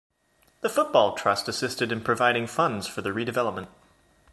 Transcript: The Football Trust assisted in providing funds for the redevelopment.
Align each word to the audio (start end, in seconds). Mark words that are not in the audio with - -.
The 0.61 0.69
Football 0.69 1.13
Trust 1.15 1.47
assisted 1.47 1.91
in 1.91 2.01
providing 2.01 2.47
funds 2.47 2.87
for 2.87 3.03
the 3.03 3.11
redevelopment. 3.11 3.67